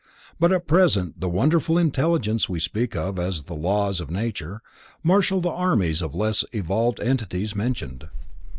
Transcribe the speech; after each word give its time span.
But 0.39 0.51
at 0.51 0.65
present 0.65 1.19
the 1.21 1.29
wonderful 1.29 1.77
intelligences 1.77 2.49
we 2.49 2.59
speak 2.59 2.95
of 2.95 3.19
as 3.19 3.43
the 3.43 3.53
laws 3.53 4.01
of 4.01 4.09
nature, 4.09 4.63
marshall 5.03 5.41
the 5.41 5.49
armies 5.51 6.01
of 6.01 6.15
less 6.15 6.43
evolved 6.53 6.99
entities 7.01 7.55
mentioned. 7.55 8.07